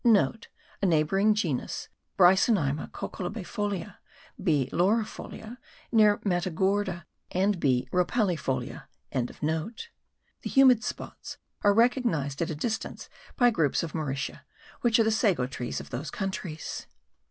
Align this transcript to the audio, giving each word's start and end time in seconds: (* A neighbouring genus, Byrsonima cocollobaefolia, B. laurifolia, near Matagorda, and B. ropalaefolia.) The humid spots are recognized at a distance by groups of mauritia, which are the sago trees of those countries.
(* 0.03 0.03
A 0.03 0.47
neighbouring 0.87 1.35
genus, 1.35 1.87
Byrsonima 2.17 2.89
cocollobaefolia, 2.89 3.97
B. 4.43 4.67
laurifolia, 4.73 5.57
near 5.91 6.17
Matagorda, 6.25 7.05
and 7.29 7.59
B. 7.59 7.87
ropalaefolia.) 7.93 8.85
The 9.11 10.49
humid 10.49 10.83
spots 10.83 11.37
are 11.63 11.73
recognized 11.75 12.41
at 12.41 12.49
a 12.49 12.55
distance 12.55 13.09
by 13.37 13.51
groups 13.51 13.83
of 13.83 13.93
mauritia, 13.93 14.41
which 14.81 14.97
are 14.97 15.03
the 15.03 15.11
sago 15.11 15.45
trees 15.45 15.79
of 15.79 15.91
those 15.91 16.09
countries. 16.09 16.87